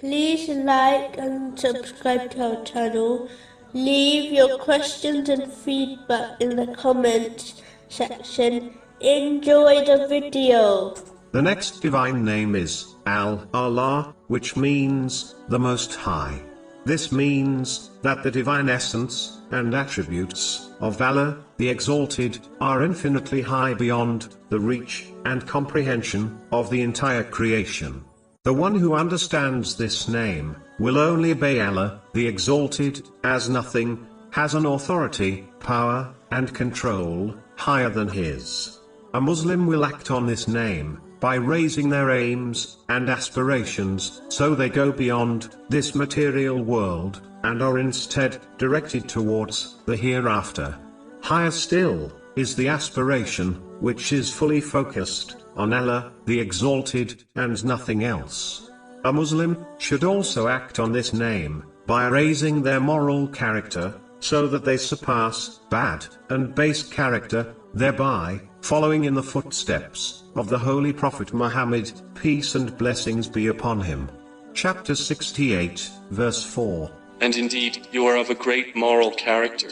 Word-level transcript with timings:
Please 0.00 0.50
like 0.50 1.16
and 1.16 1.58
subscribe 1.58 2.30
to 2.32 2.58
our 2.58 2.64
channel. 2.64 3.30
Leave 3.72 4.30
your 4.30 4.58
questions 4.58 5.30
and 5.30 5.50
feedback 5.50 6.38
in 6.38 6.54
the 6.54 6.66
comments 6.74 7.62
section. 7.88 8.74
Enjoy 9.00 9.86
the 9.86 10.06
video. 10.06 10.94
The 11.32 11.40
next 11.40 11.80
divine 11.80 12.22
name 12.22 12.54
is 12.54 12.94
Al-Aliyy, 13.06 14.12
which 14.26 14.54
means 14.54 15.34
the 15.48 15.58
Most 15.58 15.94
High. 15.94 16.42
This 16.84 17.10
means 17.10 17.92
that 18.02 18.22
the 18.22 18.30
divine 18.30 18.68
essence 18.68 19.40
and 19.50 19.74
attributes 19.74 20.72
of 20.80 21.00
Allah, 21.00 21.42
the 21.56 21.70
Exalted, 21.70 22.38
are 22.60 22.84
infinitely 22.84 23.40
high 23.40 23.72
beyond 23.72 24.28
the 24.50 24.60
reach 24.60 25.06
and 25.24 25.46
comprehension 25.46 26.38
of 26.52 26.68
the 26.68 26.82
entire 26.82 27.24
creation. 27.24 28.04
The 28.46 28.52
one 28.52 28.76
who 28.76 28.94
understands 28.94 29.74
this 29.74 30.06
name 30.06 30.54
will 30.78 30.98
only 30.98 31.32
obey 31.32 31.60
Allah, 31.60 32.00
the 32.12 32.28
Exalted, 32.28 33.02
as 33.24 33.48
nothing 33.48 34.06
has 34.30 34.54
an 34.54 34.66
authority, 34.66 35.48
power, 35.58 36.14
and 36.30 36.54
control 36.54 37.34
higher 37.56 37.88
than 37.88 38.06
his. 38.06 38.78
A 39.14 39.20
Muslim 39.20 39.66
will 39.66 39.84
act 39.84 40.12
on 40.12 40.26
this 40.26 40.46
name 40.46 41.00
by 41.18 41.34
raising 41.34 41.88
their 41.88 42.12
aims 42.12 42.76
and 42.88 43.10
aspirations 43.10 44.22
so 44.28 44.54
they 44.54 44.68
go 44.68 44.92
beyond 44.92 45.56
this 45.68 45.96
material 45.96 46.62
world 46.62 47.22
and 47.42 47.60
are 47.60 47.80
instead 47.80 48.38
directed 48.58 49.08
towards 49.08 49.78
the 49.86 49.96
hereafter. 49.96 50.78
Higher 51.20 51.50
still 51.50 52.12
is 52.36 52.54
the 52.54 52.68
aspiration 52.68 53.60
which 53.80 54.12
is 54.12 54.32
fully 54.32 54.60
focused 54.60 55.36
on 55.56 55.72
Allah, 55.72 56.12
the 56.26 56.40
Exalted, 56.40 57.24
and 57.34 57.64
nothing 57.64 58.04
else. 58.04 58.70
A 59.04 59.12
Muslim 59.12 59.64
should 59.78 60.04
also 60.04 60.48
act 60.48 60.78
on 60.78 60.92
this 60.92 61.12
name 61.12 61.64
by 61.86 62.08
raising 62.08 62.62
their 62.62 62.80
moral 62.80 63.28
character 63.28 63.94
so 64.20 64.46
that 64.48 64.64
they 64.64 64.76
surpass 64.76 65.60
bad 65.70 66.06
and 66.30 66.54
base 66.54 66.82
character, 66.82 67.54
thereby 67.74 68.40
following 68.62 69.04
in 69.04 69.14
the 69.14 69.22
footsteps 69.22 70.24
of 70.34 70.48
the 70.48 70.58
Holy 70.58 70.92
Prophet 70.92 71.32
Muhammad, 71.32 71.92
peace 72.14 72.54
and 72.54 72.76
blessings 72.76 73.28
be 73.28 73.46
upon 73.46 73.80
him. 73.80 74.08
Chapter 74.54 74.94
68, 74.94 75.88
verse 76.10 76.42
4. 76.42 76.90
And 77.20 77.36
indeed, 77.36 77.86
you 77.92 78.06
are 78.06 78.16
of 78.16 78.30
a 78.30 78.34
great 78.34 78.74
moral 78.74 79.12
character. 79.12 79.68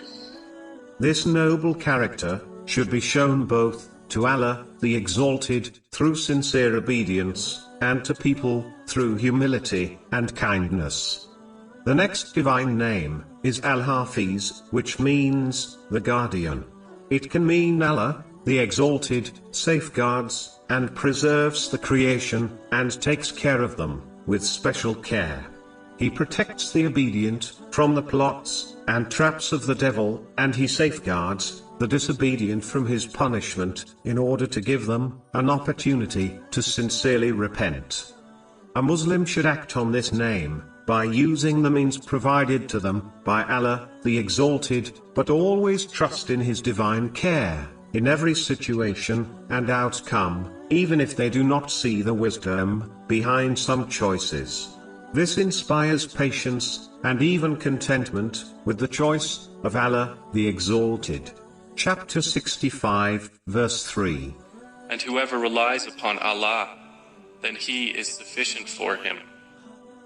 This 1.01 1.27
noble 1.27 1.75
character 1.75 2.41
should 2.67 2.91
be 2.91 3.01
shown 3.01 3.47
both 3.47 3.91
to 4.15 4.29
Allah, 4.29 4.65
the 4.79 4.95
Exalted, 4.95 5.81
through 5.91 6.15
sincere 6.15 6.77
obedience, 6.77 7.67
and 7.81 8.05
to 8.05 8.15
people, 8.15 8.65
through 8.87 9.17
humility 9.17 9.99
and 10.13 10.37
kindness. 10.37 11.27
The 11.85 11.97
next 11.97 12.33
divine 12.33 12.79
name 12.79 13.25
is 13.43 13.61
Al-Hafiz, 13.63 14.63
which 14.71 15.01
means 15.01 15.79
the 15.91 15.99
guardian. 15.99 16.65
It 17.11 17.29
can 17.29 17.45
mean 17.45 17.83
Allah, 17.83 18.25
the 18.45 18.57
Exalted, 18.57 19.33
safeguards 19.51 20.61
and 20.71 20.95
preserves 20.95 21.69
the 21.69 21.79
creation 21.79 22.57
and 22.71 22.93
takes 23.03 23.33
care 23.33 23.63
of 23.63 23.77
them 23.77 24.01
with 24.27 24.45
special 24.45 24.95
care. 24.95 25.45
He 25.99 26.09
protects 26.09 26.71
the 26.71 26.87
obedient 26.87 27.55
from 27.73 27.97
the 27.97 28.03
plots 28.03 28.77
and 28.87 29.11
traps 29.11 29.51
of 29.51 29.67
the 29.67 29.75
devil, 29.75 30.25
and 30.39 30.55
he 30.55 30.69
safeguards 30.69 31.64
the 31.79 31.89
disobedient 31.89 32.65
from 32.65 32.87
his 32.87 33.07
punishment, 33.07 33.95
in 34.05 34.19
order 34.19 34.47
to 34.47 34.61
give 34.61 34.87
them 34.87 35.21
an 35.33 35.51
opportunity 35.51 36.39
to 36.51 36.63
sincerely 36.63 37.33
repent. 37.33 38.13
A 38.77 38.83
Muslim 38.83 39.25
should 39.25 39.47
act 39.47 39.77
on 39.77 39.93
this 39.93 40.13
name 40.13 40.65
by 40.87 41.05
using 41.05 41.63
the 41.63 41.71
means 41.71 41.97
provided 41.97 42.69
to 42.69 42.81
them 42.81 43.13
by 43.25 43.45
Allah, 43.45 43.89
the 44.03 44.19
Exalted, 44.19 45.01
but 45.15 45.31
always 45.31 45.87
trust 45.87 46.31
in 46.31 46.41
His 46.41 46.61
divine 46.61 47.11
care 47.11 47.69
in 47.95 48.09
every 48.09 48.35
situation 48.35 49.33
and 49.51 49.71
outcome, 49.71 50.53
even 50.71 51.01
if 51.01 51.17
they 51.17 51.31
do 51.31 51.45
not 51.45 51.71
see 51.71 52.03
the 52.03 52.13
wisdom 52.13 52.93
behind 53.07 53.59
some 53.59 53.89
choices. 53.89 54.77
This 55.13 55.39
inspires 55.39 56.07
patience 56.07 56.91
and 57.05 57.23
even 57.23 57.57
contentment 57.57 58.47
with 58.65 58.79
the 58.79 58.89
choice 58.89 59.49
of 59.63 59.77
Allah, 59.77 60.19
the 60.33 60.47
Exalted. 60.47 61.31
Chapter 61.77 62.23
65, 62.23 63.31
verse 63.49 63.85
3. 63.85 64.33
And 64.91 65.03
whoever 65.03 65.39
relies 65.39 65.87
upon 65.87 66.19
Allah, 66.19 66.69
then 67.43 67.57
He 67.57 67.89
is 67.89 68.09
sufficient 68.09 68.69
for 68.69 68.97
him. 68.97 69.19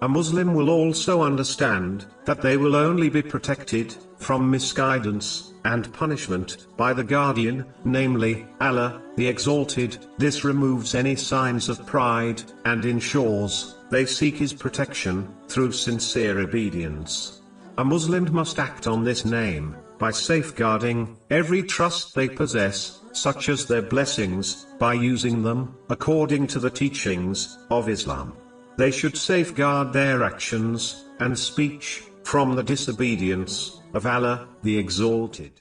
A 0.00 0.08
Muslim 0.08 0.54
will 0.54 0.70
also 0.70 1.22
understand 1.22 2.06
that 2.24 2.40
they 2.40 2.56
will 2.56 2.74
only 2.74 3.10
be 3.10 3.20
protected 3.20 3.94
from 4.16 4.50
misguidance 4.50 5.52
and 5.64 5.92
punishment 5.92 6.68
by 6.76 6.92
the 6.92 7.04
guardian, 7.04 7.66
namely, 7.84 8.46
Allah, 8.60 9.02
the 9.16 9.26
Exalted. 9.26 9.98
This 10.16 10.44
removes 10.44 10.94
any 10.94 11.16
signs 11.16 11.68
of 11.68 11.84
pride 11.86 12.42
and 12.64 12.84
ensures 12.86 13.74
they 13.90 14.06
seek 14.06 14.36
His 14.36 14.54
protection 14.54 15.28
through 15.48 15.72
sincere 15.72 16.38
obedience. 16.40 17.42
A 17.76 17.84
Muslim 17.84 18.32
must 18.32 18.58
act 18.58 18.86
on 18.86 19.04
this 19.04 19.24
name 19.24 19.76
by 19.98 20.10
safeguarding 20.10 21.16
every 21.30 21.62
trust 21.62 22.14
they 22.14 22.28
possess, 22.28 23.00
such 23.12 23.48
as 23.48 23.66
their 23.66 23.82
blessings, 23.82 24.66
by 24.78 24.92
using 24.94 25.42
them 25.42 25.74
according 25.90 26.46
to 26.46 26.58
the 26.58 26.70
teachings 26.70 27.58
of 27.70 27.88
Islam. 27.88 28.36
They 28.76 28.90
should 28.90 29.16
safeguard 29.16 29.92
their 29.92 30.22
actions 30.22 31.04
and 31.18 31.36
speech 31.36 32.04
from 32.22 32.54
the 32.54 32.62
disobedience 32.62 33.80
of 33.94 34.06
Allah, 34.06 34.46
the 34.62 34.78
Exalted. 34.78 35.60